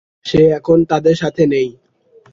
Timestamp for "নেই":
1.45-1.69